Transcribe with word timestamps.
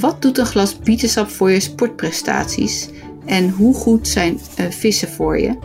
Wat 0.00 0.22
doet 0.22 0.38
een 0.38 0.46
glas 0.46 0.78
bietensap 0.78 1.28
voor 1.28 1.50
je 1.50 1.60
sportprestaties? 1.60 2.90
En 3.26 3.50
hoe 3.50 3.74
goed 3.74 4.08
zijn 4.08 4.38
uh, 4.60 4.70
vissen 4.70 5.08
voor 5.08 5.38
je? 5.38 5.58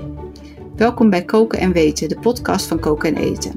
Welkom 0.76 1.10
bij 1.10 1.26
Koken 1.26 1.60
en 1.60 1.72
Weten, 1.72 2.10
de 2.10 2.20
podcast 2.20 2.68
van 2.68 2.80
Koken 2.80 3.16
en 3.16 3.22
Eten. 3.22 3.52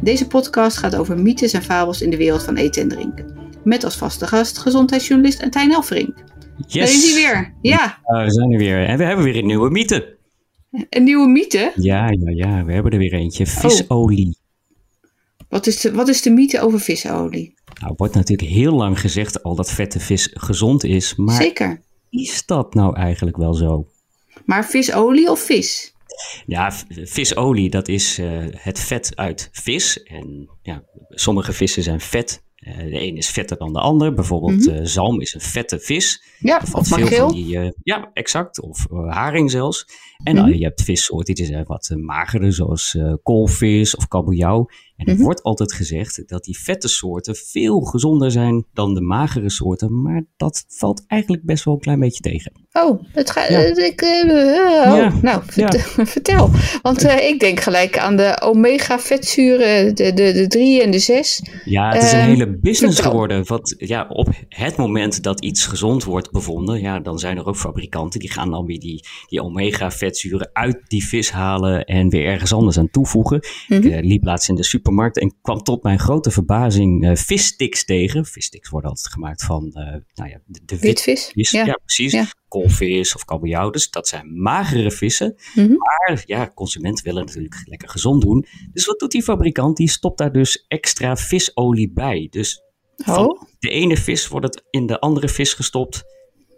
Deze 0.00 0.26
podcast 0.26 0.76
gaat 0.76 0.96
over 0.96 1.18
mythes 1.18 1.52
en 1.52 1.62
fabels 1.62 2.02
in 2.02 2.10
de 2.10 2.16
wereld 2.16 2.42
van 2.42 2.56
eten 2.56 2.82
en 2.82 2.88
drinken. 2.88 3.34
Met 3.64 3.84
als 3.84 3.96
vaste 3.96 4.26
gast 4.26 4.58
gezondheidsjournalist 4.58 5.42
Antijn 5.42 5.72
Elfrink. 5.72 6.14
Yes. 6.56 6.72
Daar 6.72 6.82
is 6.82 7.12
hij 7.12 7.22
weer. 7.22 7.54
Ja. 7.62 7.98
Uh, 8.06 8.24
we 8.24 8.30
zijn 8.30 8.52
er 8.52 8.58
weer. 8.58 8.86
En 8.86 8.98
we 8.98 9.04
hebben 9.04 9.24
weer 9.24 9.36
een 9.36 9.46
nieuwe 9.46 9.70
mythe. 9.70 10.16
Een 10.90 11.04
nieuwe 11.04 11.28
mythe? 11.28 11.72
Ja, 11.74 12.10
ja, 12.10 12.30
ja. 12.30 12.64
We 12.64 12.72
hebben 12.72 12.92
er 12.92 12.98
weer 12.98 13.12
eentje. 13.12 13.46
Visolie. 13.46 14.36
Wat 15.48 15.66
is 15.66 15.80
de, 15.80 15.92
wat 15.92 16.08
is 16.08 16.22
de 16.22 16.30
mythe 16.30 16.60
over 16.60 16.80
visolie? 16.80 17.54
Nou, 17.80 17.94
wordt 17.96 18.14
natuurlijk 18.14 18.50
heel 18.50 18.72
lang 18.72 19.00
gezegd 19.00 19.42
al 19.42 19.54
dat 19.54 19.70
vette 19.70 20.00
vis 20.00 20.30
gezond 20.32 20.84
is. 20.84 21.14
Maar 21.14 21.42
Zeker. 21.42 21.80
is 22.10 22.46
dat 22.46 22.74
nou 22.74 22.96
eigenlijk 22.96 23.36
wel 23.36 23.54
zo? 23.54 23.86
Maar 24.44 24.66
visolie 24.66 25.30
of 25.30 25.40
vis? 25.40 25.94
Ja, 26.46 26.72
visolie, 26.88 27.70
dat 27.70 27.88
is 27.88 28.18
uh, 28.18 28.44
het 28.50 28.80
vet 28.80 29.12
uit 29.14 29.48
vis. 29.52 30.02
En 30.02 30.48
ja, 30.62 30.82
sommige 31.08 31.52
vissen 31.52 31.82
zijn 31.82 32.00
vet. 32.00 32.44
Uh, 32.56 32.76
de 32.76 33.02
een 33.02 33.16
is 33.16 33.30
vetter 33.30 33.56
dan 33.56 33.72
de 33.72 33.80
ander. 33.80 34.14
Bijvoorbeeld 34.14 34.66
mm 34.66 34.72
-hmm. 34.72 34.80
uh, 34.80 34.86
zalm 34.86 35.20
is 35.20 35.34
een 35.34 35.40
vette 35.40 35.78
vis. 35.78 36.22
Ja, 36.38 36.62
of 36.72 36.88
veel 36.88 37.32
die, 37.32 37.72
Ja, 37.82 38.10
exact. 38.12 38.60
Of 38.60 38.86
haring 38.90 39.50
zelfs. 39.50 39.86
En 40.24 40.36
mm 40.36 40.42
-hmm. 40.42 40.52
je 40.52 40.64
hebt 40.64 40.82
vissoorten 40.82 41.34
die 41.34 41.44
zijn 41.44 41.64
wat 41.64 41.94
magerder, 41.96 42.52
zoals 42.52 42.98
koolvis 43.22 43.96
of 43.96 44.08
kabeljauw. 44.08 44.68
En 44.96 45.06
er 45.06 45.12
mm 45.12 45.16
-hmm. 45.16 45.24
wordt 45.24 45.42
altijd 45.42 45.72
gezegd 45.72 46.22
dat 46.26 46.44
die 46.44 46.58
vette 46.58 46.88
soorten 46.88 47.34
veel 47.36 47.80
gezonder 47.80 48.30
zijn 48.30 48.64
dan 48.72 48.94
de 48.94 49.00
magere 49.00 49.50
soorten. 49.50 50.02
Maar 50.02 50.24
dat 50.36 50.64
valt 50.68 51.04
eigenlijk 51.06 51.44
best 51.44 51.64
wel 51.64 51.74
een 51.74 51.80
klein 51.80 52.00
beetje 52.00 52.20
tegen. 52.20 52.52
Oh, 52.72 53.02
het 53.12 53.30
gaat. 53.30 53.48
Ja. 53.48 53.58
Ik, 53.58 54.02
uh, 54.02 54.32
oh. 54.32 54.96
ja. 54.96 55.12
Nou, 55.22 55.42
vertel. 55.46 55.80
Ja. 55.96 56.06
vertel. 56.06 56.50
Want 56.82 57.04
uh, 57.04 57.28
ik 57.28 57.40
denk 57.40 57.60
gelijk 57.60 57.98
aan 57.98 58.16
de 58.16 58.40
omega-vetzuren, 58.42 59.94
de, 59.94 60.12
de, 60.12 60.32
de 60.32 60.46
drie 60.46 60.82
en 60.82 60.90
de 60.90 60.98
zes. 60.98 61.42
Ja, 61.64 61.92
het 61.92 62.02
is 62.02 62.12
een 62.12 62.18
uh, 62.18 62.24
hele 62.24 62.58
business 62.58 62.94
vertel. 62.94 63.10
geworden. 63.10 63.46
Want 63.46 63.74
ja, 63.78 64.06
op 64.08 64.28
het 64.48 64.76
moment 64.76 65.22
dat 65.22 65.40
iets 65.40 65.66
gezond 65.66 66.04
wordt 66.04 66.30
bevonden, 66.30 66.80
ja, 66.80 67.00
dan 67.00 67.18
zijn 67.18 67.36
er 67.36 67.46
ook 67.46 67.56
fabrikanten 67.56 68.20
die 68.20 68.30
gaan 68.30 68.50
dan 68.50 68.66
weer 68.66 68.80
die, 68.80 69.04
die 69.28 69.42
omega-vetzuren 69.42 70.50
uit 70.52 70.80
die 70.86 71.06
vis 71.06 71.30
halen 71.30 71.84
en 71.84 72.08
weer 72.08 72.24
ergens 72.24 72.52
anders 72.52 72.78
aan 72.78 72.90
toevoegen. 72.90 73.44
Mm 73.68 73.80
-hmm. 73.82 73.92
Ik 73.92 74.04
liep 74.04 74.24
laatst 74.24 74.48
in 74.48 74.54
de 74.54 74.64
supermarkt 74.86 75.18
en 75.18 75.40
kwam 75.42 75.62
tot 75.62 75.82
mijn 75.82 75.98
grote 75.98 76.30
verbazing 76.30 77.04
uh, 77.04 77.14
vissticks 77.14 77.84
tegen. 77.84 78.24
Vissticks 78.24 78.68
worden 78.68 78.90
altijd 78.90 79.12
gemaakt 79.12 79.44
van 79.44 79.64
uh, 79.64 79.94
nou 80.14 80.30
ja, 80.30 80.40
de, 80.44 80.60
de 80.64 80.78
witvis. 80.78 81.30
Wit 81.34 81.50
ja. 81.50 81.64
ja. 81.64 81.78
precies. 81.84 82.12
Ja. 82.12 82.26
Koolvis 82.48 83.14
of 83.14 83.24
kabeljauw. 83.24 83.70
Dus 83.70 83.90
dat 83.90 84.08
zijn 84.08 84.42
magere 84.42 84.90
vissen. 84.90 85.34
Mm 85.54 85.66
-hmm. 85.66 85.76
Maar 85.76 86.22
ja, 86.26 86.50
consumenten 86.54 87.04
willen 87.04 87.24
natuurlijk 87.24 87.62
lekker 87.64 87.88
gezond 87.88 88.22
doen. 88.22 88.46
Dus 88.72 88.86
wat 88.86 88.98
doet 88.98 89.10
die 89.10 89.22
fabrikant? 89.22 89.76
Die 89.76 89.90
stopt 89.90 90.18
daar 90.18 90.32
dus 90.32 90.64
extra 90.68 91.16
visolie 91.16 91.92
bij. 91.92 92.26
Dus 92.30 92.62
oh. 92.96 93.14
van 93.14 93.48
de 93.58 93.70
ene 93.70 93.96
vis 93.96 94.28
wordt 94.28 94.46
het 94.46 94.64
in 94.70 94.86
de 94.86 95.00
andere 95.00 95.28
vis 95.28 95.54
gestopt. 95.54 96.04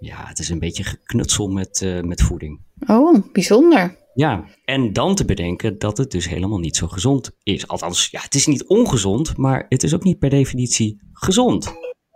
Ja, 0.00 0.26
het 0.26 0.38
is 0.38 0.48
een 0.48 0.58
beetje 0.58 0.84
geknutsel 0.84 1.48
met, 1.48 1.80
uh, 1.80 2.00
met 2.00 2.22
voeding. 2.22 2.60
Oh, 2.86 3.32
bijzonder. 3.32 3.97
Ja, 4.18 4.44
en 4.64 4.92
dan 4.92 5.14
te 5.14 5.24
bedenken 5.24 5.78
dat 5.78 5.98
het 5.98 6.10
dus 6.10 6.28
helemaal 6.28 6.58
niet 6.58 6.76
zo 6.76 6.86
gezond 6.86 7.30
is. 7.42 7.68
Althans, 7.68 8.08
ja, 8.10 8.20
het 8.20 8.34
is 8.34 8.46
niet 8.46 8.66
ongezond, 8.66 9.36
maar 9.36 9.66
het 9.68 9.82
is 9.82 9.94
ook 9.94 10.04
niet 10.04 10.18
per 10.18 10.30
definitie 10.30 11.00
gezond. 11.12 11.64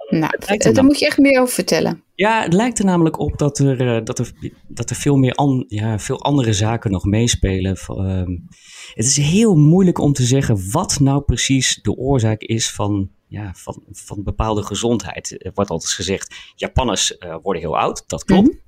Nou, 0.09 0.33
daar 0.39 0.73
nou, 0.73 0.85
moet 0.85 0.99
je 0.99 1.07
echt 1.07 1.19
meer 1.19 1.41
over 1.41 1.55
vertellen. 1.55 2.03
Ja, 2.15 2.43
het 2.43 2.53
lijkt 2.53 2.79
er 2.79 2.85
namelijk 2.85 3.19
op 3.19 3.39
dat 3.39 3.59
er, 3.59 3.81
uh, 3.81 4.05
dat 4.05 4.19
er, 4.19 4.33
dat 4.69 4.91
er 4.91 4.97
veel, 4.97 5.17
meer 5.17 5.35
an, 5.35 5.65
ja, 5.69 5.99
veel 5.99 6.21
andere 6.21 6.53
zaken 6.53 6.91
nog 6.91 7.05
meespelen. 7.05 7.79
Uh, 7.89 8.23
het 8.95 9.07
is 9.07 9.17
heel 9.17 9.55
moeilijk 9.55 9.99
om 9.99 10.13
te 10.13 10.25
zeggen 10.25 10.71
wat 10.71 11.01
nou 11.01 11.23
precies 11.23 11.79
de 11.83 11.97
oorzaak 11.97 12.41
is 12.41 12.71
van, 12.71 13.11
ja, 13.29 13.53
van, 13.57 13.83
van 13.91 14.23
bepaalde 14.23 14.63
gezondheid. 14.63 15.45
Er 15.45 15.53
wordt 15.55 15.71
altijd 15.71 15.93
gezegd, 15.93 16.35
Japanners 16.57 17.17
uh, 17.19 17.37
worden 17.43 17.63
heel 17.63 17.79
oud, 17.79 18.05
dat 18.07 18.25
klopt. 18.25 18.43
Mm 18.43 18.49
-hmm. 18.49 18.61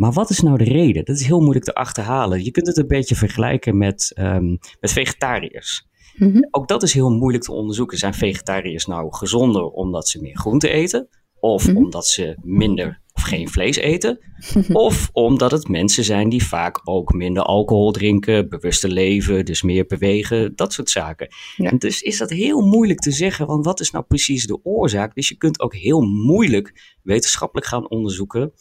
Maar 0.00 0.12
wat 0.12 0.30
is 0.30 0.40
nou 0.40 0.58
de 0.58 0.64
reden? 0.64 1.04
Dat 1.04 1.16
is 1.16 1.26
heel 1.26 1.40
moeilijk 1.40 1.64
te 1.64 1.74
achterhalen. 1.74 2.44
Je 2.44 2.50
kunt 2.50 2.66
het 2.66 2.76
een 2.76 2.86
beetje 2.86 3.14
vergelijken 3.14 3.78
met, 3.78 4.12
um, 4.18 4.58
met 4.80 4.92
vegetariërs. 4.92 5.86
Mm 6.16 6.32
-hmm. 6.32 6.48
Ook 6.50 6.68
dat 6.68 6.82
is 6.82 6.92
heel 6.92 7.10
moeilijk 7.10 7.44
te 7.44 7.52
onderzoeken. 7.52 7.98
Zijn 7.98 8.14
vegetariërs 8.14 8.86
nou 8.86 9.14
gezonder 9.14 9.62
omdat 9.62 10.08
ze 10.08 10.20
meer 10.20 10.36
groente 10.36 10.68
eten? 10.68 11.08
Of 11.40 11.66
mm 11.66 11.74
-hmm. 11.74 11.84
omdat 11.84 12.06
ze 12.06 12.36
minder 12.42 13.00
of 13.12 13.22
geen 13.22 13.48
vlees 13.48 13.76
eten? 13.76 14.18
of 14.72 15.08
omdat 15.12 15.50
het 15.50 15.68
mensen 15.68 16.04
zijn 16.04 16.28
die 16.28 16.44
vaak 16.44 16.80
ook 16.84 17.12
minder 17.12 17.42
alcohol 17.42 17.92
drinken, 17.92 18.48
bewuster 18.48 18.90
leven, 18.90 19.44
dus 19.44 19.62
meer 19.62 19.86
bewegen, 19.86 20.56
dat 20.56 20.72
soort 20.72 20.90
zaken. 20.90 21.28
Ja. 21.56 21.70
En 21.70 21.78
dus 21.78 22.02
is 22.02 22.18
dat 22.18 22.30
heel 22.30 22.60
moeilijk 22.60 23.00
te 23.00 23.10
zeggen, 23.10 23.46
want 23.46 23.64
wat 23.64 23.80
is 23.80 23.90
nou 23.90 24.04
precies 24.04 24.46
de 24.46 24.64
oorzaak? 24.64 25.14
Dus 25.14 25.28
je 25.28 25.36
kunt 25.36 25.60
ook 25.60 25.74
heel 25.74 26.00
moeilijk 26.00 26.96
wetenschappelijk 27.02 27.66
gaan 27.66 27.90
onderzoeken 27.90 28.52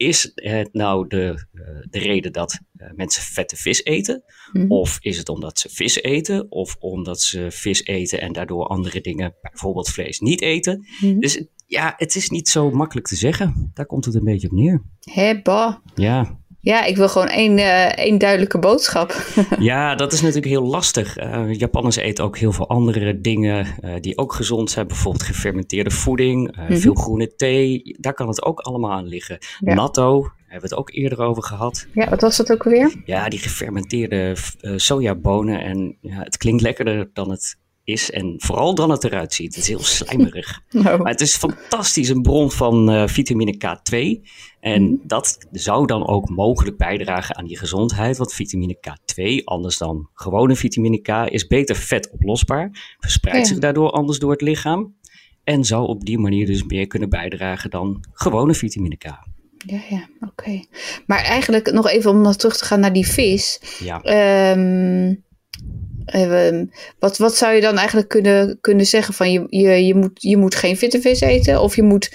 is 0.00 0.30
het 0.34 0.68
nou 0.72 1.06
de, 1.08 1.46
de 1.90 1.98
reden 1.98 2.32
dat 2.32 2.60
uh, 2.76 2.90
mensen 2.94 3.22
vette 3.22 3.56
vis 3.56 3.84
eten? 3.84 4.22
Mm. 4.52 4.70
Of 4.70 4.98
is 5.00 5.18
het 5.18 5.28
omdat 5.28 5.58
ze 5.58 5.68
vis 5.68 6.02
eten? 6.02 6.50
Of 6.50 6.76
omdat 6.78 7.20
ze 7.20 7.46
vis 7.50 7.84
eten 7.84 8.20
en 8.20 8.32
daardoor 8.32 8.66
andere 8.66 9.00
dingen, 9.00 9.34
bijvoorbeeld 9.40 9.88
vlees, 9.88 10.18
niet 10.18 10.40
eten? 10.40 10.86
Mm. 11.00 11.20
Dus 11.20 11.44
ja, 11.66 11.94
het 11.96 12.14
is 12.14 12.30
niet 12.30 12.48
zo 12.48 12.70
makkelijk 12.70 13.06
te 13.06 13.16
zeggen. 13.16 13.70
Daar 13.74 13.86
komt 13.86 14.04
het 14.04 14.14
een 14.14 14.24
beetje 14.24 14.50
op 14.50 14.56
neer. 14.56 14.82
Hebba. 15.00 15.82
Ja. 15.94 16.39
Ja, 16.62 16.84
ik 16.84 16.96
wil 16.96 17.08
gewoon 17.08 17.28
één, 17.28 17.58
uh, 17.58 17.86
één 17.86 18.18
duidelijke 18.18 18.58
boodschap. 18.58 19.22
ja, 19.58 19.94
dat 19.94 20.12
is 20.12 20.20
natuurlijk 20.20 20.46
heel 20.46 20.66
lastig. 20.66 21.18
Uh, 21.18 21.52
Japanners 21.52 21.96
eten 21.96 22.24
ook 22.24 22.38
heel 22.38 22.52
veel 22.52 22.68
andere 22.68 23.20
dingen 23.20 23.66
uh, 23.84 23.94
die 24.00 24.18
ook 24.18 24.32
gezond 24.32 24.70
zijn. 24.70 24.86
Bijvoorbeeld 24.86 25.24
gefermenteerde 25.24 25.90
voeding, 25.90 26.56
mm 26.56 26.66
-hmm. 26.66 26.76
veel 26.76 26.94
groene 26.94 27.34
thee. 27.34 27.96
Daar 27.98 28.14
kan 28.14 28.28
het 28.28 28.44
ook 28.44 28.60
allemaal 28.60 28.92
aan 28.92 29.06
liggen. 29.06 29.38
Ja. 29.58 29.74
Natto, 29.74 30.20
daar 30.20 30.32
hebben 30.38 30.68
we 30.68 30.74
het 30.74 30.84
ook 30.84 30.90
eerder 30.92 31.20
over 31.20 31.42
gehad. 31.42 31.86
Ja, 31.92 32.08
wat 32.08 32.20
was 32.20 32.36
dat 32.36 32.52
ook 32.52 32.64
alweer? 32.64 32.94
Ja, 33.04 33.28
die 33.28 33.38
gefermenteerde 33.38 34.36
sojabonen. 34.76 35.60
En 35.60 35.96
ja, 36.00 36.22
het 36.22 36.36
klinkt 36.36 36.62
lekkerder 36.62 37.10
dan 37.12 37.30
het 37.30 37.56
is 37.92 38.10
en 38.10 38.34
vooral 38.36 38.74
dan 38.74 38.90
het 38.90 39.04
eruit 39.04 39.34
ziet. 39.34 39.54
Het 39.54 39.62
is 39.62 39.68
heel 39.68 39.82
slijmerig. 39.82 40.48
Oh. 40.80 40.84
Maar 40.84 41.12
het 41.12 41.20
is 41.20 41.36
fantastisch 41.36 42.08
een 42.08 42.22
bron 42.22 42.50
van 42.50 42.90
uh, 42.94 43.06
vitamine 43.06 43.54
K2. 43.54 44.20
En 44.60 44.82
mm. 44.82 45.00
dat 45.02 45.46
zou 45.52 45.86
dan 45.86 46.06
ook 46.06 46.28
mogelijk 46.28 46.76
bijdragen 46.76 47.36
aan 47.36 47.46
die 47.46 47.58
gezondheid. 47.58 48.16
Want 48.16 48.32
vitamine 48.32 48.76
K2, 48.76 49.44
anders 49.44 49.78
dan 49.78 50.08
gewone 50.14 50.56
vitamine 50.56 51.00
K, 51.00 51.08
is 51.08 51.46
beter 51.46 51.76
vetoplosbaar. 51.76 52.96
Verspreidt 52.98 53.38
ja. 53.38 53.44
zich 53.44 53.58
daardoor 53.58 53.90
anders 53.90 54.18
door 54.18 54.30
het 54.30 54.40
lichaam. 54.40 54.94
En 55.44 55.64
zou 55.64 55.86
op 55.86 56.04
die 56.04 56.18
manier 56.18 56.46
dus 56.46 56.64
meer 56.64 56.86
kunnen 56.86 57.08
bijdragen 57.08 57.70
dan 57.70 58.04
gewone 58.12 58.54
vitamine 58.54 58.96
K. 58.96 59.04
Ja, 59.66 59.80
ja, 59.88 60.08
oké. 60.20 60.30
Okay. 60.30 60.66
Maar 61.06 61.22
eigenlijk 61.22 61.72
nog 61.72 61.88
even 61.88 62.10
om 62.10 62.20
nog 62.20 62.36
terug 62.36 62.56
te 62.56 62.64
gaan 62.64 62.80
naar 62.80 62.92
die 62.92 63.06
vis. 63.06 63.60
Ja. 63.78 64.52
Um, 64.52 65.06
uh, 65.06 65.16
wat, 66.98 67.18
wat 67.18 67.36
zou 67.36 67.54
je 67.54 67.60
dan 67.60 67.76
eigenlijk 67.76 68.08
kunnen, 68.08 68.58
kunnen 68.60 68.86
zeggen 68.86 69.14
van 69.14 69.32
je, 69.32 69.46
je, 69.48 69.86
je, 69.86 69.94
moet, 69.94 70.22
je 70.22 70.36
moet 70.36 70.54
geen 70.54 70.76
witte 70.76 71.00
vis 71.00 71.20
eten 71.20 71.60
of 71.60 71.76
je 71.76 71.82
moet 71.82 72.12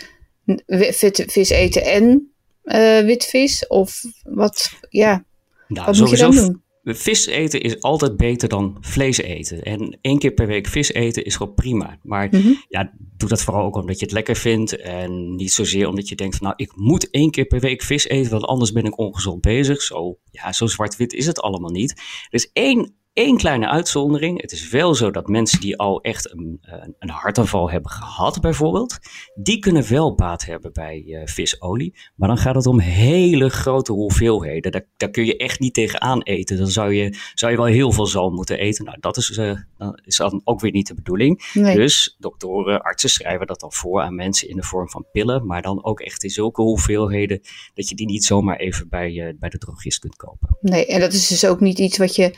witte 0.65 1.23
vis 1.27 1.49
eten 1.49 1.83
en 1.83 2.31
uh, 2.63 2.99
wit 2.99 3.25
vis 3.25 3.67
of 3.67 4.01
wat, 4.23 4.71
ja, 4.89 5.25
nou, 5.67 5.85
wat 5.85 5.97
moet 5.97 6.09
je 6.09 6.17
dan 6.17 6.35
doen? 6.35 6.63
Vis 6.83 7.25
eten 7.25 7.61
is 7.61 7.81
altijd 7.81 8.17
beter 8.17 8.49
dan 8.49 8.77
vlees 8.81 9.17
eten. 9.17 9.63
En 9.63 9.97
één 10.01 10.19
keer 10.19 10.31
per 10.31 10.47
week 10.47 10.67
vis 10.67 10.91
eten 10.91 11.25
is 11.25 11.35
gewoon 11.35 11.53
prima. 11.53 11.99
Maar 12.03 12.27
Mhm. 12.27 12.35
mm 12.35 12.41
-hmm. 12.41 12.63
ja, 12.69 12.93
doe 13.17 13.29
dat 13.29 13.41
vooral 13.41 13.65
ook 13.65 13.75
omdat 13.75 13.99
je 13.99 14.05
het 14.05 14.13
lekker 14.13 14.35
vindt. 14.35 14.75
En 14.75 15.35
niet 15.35 15.51
zozeer 15.51 15.87
omdat 15.87 16.09
je 16.09 16.15
denkt 16.15 16.35
van 16.35 16.45
nou, 16.45 16.63
ik 16.63 16.71
moet 16.75 17.09
één 17.09 17.31
keer 17.31 17.45
per 17.45 17.59
week 17.59 17.81
vis 17.81 18.07
eten, 18.07 18.31
want 18.31 18.43
anders 18.43 18.71
ben 18.71 18.85
ik 18.85 18.97
ongezond 18.99 19.41
bezig. 19.41 19.81
Zo, 19.81 20.17
ja, 20.31 20.53
zo 20.53 20.67
zwart-wit 20.67 21.13
is 21.13 21.25
het 21.25 21.39
allemaal 21.41 21.71
niet. 21.71 21.91
Er 21.91 22.33
is 22.33 22.49
één 22.53 22.95
Eén 23.15 23.37
kleine 23.37 23.69
uitzondering. 23.69 24.41
Het 24.41 24.51
is 24.51 24.69
wel 24.69 24.95
zo 24.95 25.11
dat 25.11 25.27
mensen 25.27 25.59
die 25.59 25.77
al 25.77 26.01
echt 26.01 26.31
een, 26.31 26.57
een, 26.61 26.95
een 26.99 27.09
hartaanval 27.09 27.69
hebben 27.69 27.91
gehad, 27.91 28.41
bijvoorbeeld, 28.41 28.97
die 29.35 29.59
kunnen 29.59 29.89
wel 29.89 30.15
baat 30.15 30.45
hebben 30.45 30.73
bij 30.73 31.03
uh, 31.05 31.21
visolie. 31.25 31.95
Maar 32.15 32.27
dan 32.27 32.37
gaat 32.37 32.55
het 32.55 32.65
om 32.65 32.79
hele 32.79 33.49
grote 33.49 33.91
hoeveelheden. 33.91 34.71
Daar, 34.71 34.85
daar, 34.97 35.09
kun 35.09 35.25
je 35.25 35.37
echt 35.37 35.59
niet 35.59 35.73
tegenaan 35.73 36.21
eten. 36.21 36.57
Dan 36.57 36.67
zou 36.67 36.93
je, 36.93 37.17
zou 37.33 37.51
je 37.51 37.57
wel 37.57 37.65
heel 37.65 37.91
veel 37.91 38.05
zalm 38.05 38.33
moeten 38.33 38.59
eten. 38.59 38.85
Nou, 38.85 38.97
dat 38.99 39.17
is, 39.17 39.29
uh, 39.29 39.59
is 40.05 40.17
dan 40.17 40.41
ook 40.43 40.59
weer 40.59 40.71
niet 40.71 40.87
de 40.87 40.95
bedoeling. 40.95 41.49
Nee. 41.53 41.75
Dus 41.75 42.15
doktoren, 42.19 42.81
artsen 42.81 43.09
schrijven 43.09 43.47
dat 43.47 43.59
dan 43.59 43.73
voor 43.73 44.01
aan 44.01 44.15
mensen 44.15 44.49
in 44.49 44.55
de 44.55 44.63
vorm 44.63 44.89
van 44.89 45.05
pillen. 45.11 45.45
Maar 45.45 45.61
dan 45.61 45.83
ook 45.83 45.99
echt 45.99 46.23
in 46.23 46.29
zulke 46.29 46.61
hoeveelheden 46.61 47.41
dat 47.73 47.89
je 47.89 47.95
die 47.95 48.05
niet 48.05 48.23
zomaar 48.23 48.57
even 48.57 48.89
bij, 48.89 49.11
uh, 49.11 49.33
bij 49.39 49.49
de 49.49 49.57
drogist 49.57 49.99
kunt 49.99 50.15
kopen. 50.15 50.57
Nee, 50.61 50.85
en 50.85 50.99
dat 50.99 51.13
is 51.13 51.27
dus 51.27 51.45
ook 51.45 51.59
niet 51.59 51.79
iets 51.79 51.97
wat 51.97 52.15
je 52.15 52.33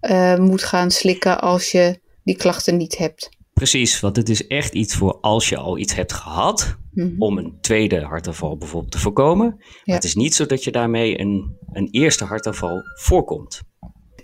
uh, 0.00 0.36
moet 0.36 0.62
gaan 0.62 0.90
slikken 0.90 1.40
als 1.40 1.70
je 1.72 2.00
die 2.24 2.36
klachten 2.36 2.76
niet 2.76 2.98
hebt. 2.98 3.28
Precies, 3.52 4.00
want 4.00 4.16
het 4.16 4.28
is 4.28 4.46
echt 4.46 4.72
iets 4.74 4.94
voor 4.94 5.18
als 5.20 5.48
je 5.48 5.56
al 5.56 5.78
iets 5.78 5.94
hebt 5.94 6.12
gehad, 6.12 6.76
Mhm. 6.98 7.14
om 7.18 7.38
een 7.38 7.58
tweede 7.60 8.00
hartaanval 8.00 8.56
bijvoorbeeld 8.56 8.92
te 8.92 8.98
voorkomen. 8.98 9.54
Maar 9.84 9.94
het 9.94 10.04
is 10.04 10.14
niet 10.14 10.34
zo 10.34 10.46
dat 10.46 10.64
je 10.64 10.70
daarmee 10.70 11.20
een, 11.20 11.56
een 11.72 11.88
eerste 11.90 12.24
hartaanval 12.24 12.80
voorkomt. 13.00 13.60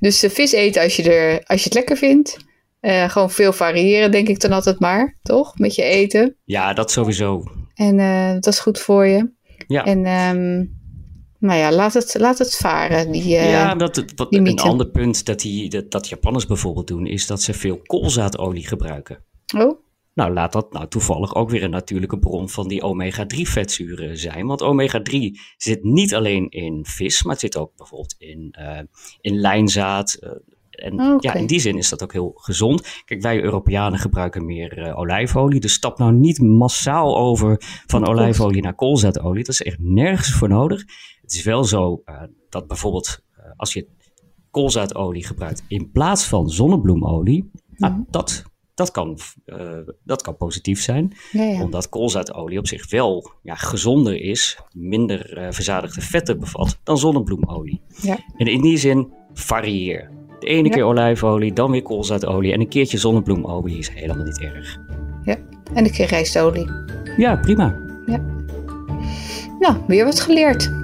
Dus 0.00 0.20
de 0.20 0.30
vis 0.30 0.52
eten 0.52 0.82
als 0.82 0.96
je, 0.96 1.12
er, 1.12 1.44
als 1.44 1.58
je 1.58 1.64
het 1.64 1.74
lekker 1.74 1.96
vindt. 1.96 2.36
Eh, 2.80 3.10
gewoon 3.10 3.30
veel 3.30 3.52
variëren, 3.52 4.10
denk 4.10 4.28
ik 4.28 4.40
dan 4.40 4.52
altijd 4.52 4.80
maar, 4.80 5.18
toch? 5.22 5.58
Met 5.58 5.74
je 5.74 5.82
eten. 5.82 6.36
Ja, 6.44 6.72
dat 6.72 6.90
sowieso. 6.90 7.42
En 7.74 7.98
eh, 7.98 8.32
dat 8.32 8.46
is 8.46 8.58
goed 8.60 8.78
voor 8.78 9.06
je. 9.06 9.30
Ja. 9.66 9.84
En 9.84 10.04
ehm, 10.04 10.64
nou 11.44 11.58
ja, 11.58 11.72
laat 11.72 11.94
het, 11.94 12.14
laat 12.18 12.38
het 12.38 12.56
varen. 12.56 13.12
Die, 13.12 13.36
eh, 13.36 13.50
ja, 13.50 13.74
dat, 13.74 13.96
het- 13.96 14.12
wat, 14.16 14.30
die 14.30 14.38
een 14.40 14.46
ander 14.70 14.88
punt 14.88 15.24
dat, 15.26 15.40
die, 15.40 15.68
dat, 15.70 15.90
dat 15.90 16.08
Japanners 16.08 16.46
bijvoorbeeld 16.46 16.86
doen, 16.86 17.06
is 17.06 17.26
dat 17.26 17.42
ze 17.42 17.54
veel 17.54 17.80
koolzaadolie 17.82 18.66
gebruiken. 18.66 19.24
Oh, 19.56 19.78
Nou, 20.14 20.32
laat 20.32 20.52
dat 20.52 20.72
nou 20.72 20.88
toevallig 20.88 21.34
ook 21.34 21.50
weer 21.50 21.62
een 21.62 21.70
natuurlijke 21.70 22.18
bron 22.18 22.48
van 22.48 22.68
die 22.68 22.82
omega-3 22.82 23.40
vetzuren 23.42 24.18
zijn. 24.18 24.46
Want 24.46 24.62
omega-3 24.62 25.18
zit 25.56 25.82
niet 25.84 26.14
alleen 26.14 26.48
in 26.50 26.84
vis, 26.86 27.22
maar 27.22 27.32
het 27.32 27.40
zit 27.40 27.56
ook 27.56 27.72
bijvoorbeeld 27.76 28.14
in, 28.18 28.48
eh, 28.58 28.78
in 29.20 29.40
lijnzaad. 29.40 30.14
eh, 30.14 30.30
en 30.70 31.16
ja, 31.20 31.34
in 31.34 31.46
die 31.46 31.60
zin 31.60 31.76
is 31.76 31.88
dat 31.88 32.02
ook 32.02 32.12
heel 32.12 32.32
gezond. 32.34 33.02
Kijk, 33.04 33.22
wij 33.22 33.42
Europeanen 33.42 33.98
gebruiken 33.98 34.44
meer 34.44 34.78
eh, 34.78 34.98
olijfolie. 34.98 35.60
Dus 35.60 35.72
stap 35.72 35.98
nou 35.98 36.12
niet 36.12 36.38
massaal 36.40 37.16
over 37.16 37.56
van 37.86 38.06
olijfolie 38.08 38.62
naar 38.62 38.74
koolzaadolie. 38.74 39.44
Dat 39.44 39.54
is 39.54 39.62
echt 39.62 39.78
nergens 39.80 40.32
voor 40.32 40.48
nodig. 40.48 40.82
Het 41.24 41.34
is 41.34 41.42
wel 41.44 41.64
zo 41.64 42.02
eh, 42.04 42.22
dat 42.48 42.66
bijvoorbeeld 42.66 43.18
eh, 43.36 43.44
als 43.56 43.72
je 43.72 43.86
koolzaadolie 44.50 45.24
gebruikt 45.26 45.64
in 45.68 45.90
plaats 45.90 46.24
van 46.24 46.50
zonnebloemolie, 46.50 47.50
nou, 47.76 47.92
Mhm. 47.92 48.02
dat, 48.10 48.42
dat, 48.74 48.90
kan, 48.90 49.18
eh, 49.44 49.78
dat 50.04 50.22
kan 50.22 50.36
positief 50.36 50.80
zijn. 50.82 51.12
ja, 51.32 51.42
ja. 51.42 51.62
Omdat 51.62 51.88
koolzaadolie 51.88 52.58
op 52.58 52.66
zich 52.66 52.90
wel 52.90 53.30
ja, 53.42 53.54
gezonder 53.54 54.20
is, 54.20 54.58
minder 54.72 55.48
verzadigde 55.52 56.00
vetten 56.00 56.38
bevat 56.40 56.78
dan 56.82 56.98
zonnebloemolie. 56.98 57.82
Ja. 58.02 58.18
En 58.36 58.46
in 58.46 58.60
die 58.60 58.76
zin 58.76 59.12
varieer. 59.32 60.10
De 60.40 60.46
ene 60.46 60.68
Ja. 60.68 60.74
keer 60.74 60.84
olijfolie, 60.84 61.52
dan 61.52 61.70
weer 61.70 61.82
koolzaadolie 61.82 62.52
en 62.52 62.60
een 62.60 62.68
keertje 62.68 62.98
zonnebloemolie 62.98 63.78
is 63.78 63.88
helemaal 63.88 64.24
niet 64.24 64.40
erg. 64.40 64.76
En 65.74 65.84
een 65.84 65.92
keer 65.92 66.06
rijstolie. 66.06 66.70
Ja, 67.16 67.36
prima. 67.36 67.82
Nou, 69.58 69.76
weer 69.86 70.04
wat 70.04 70.20
geleerd. 70.20 70.83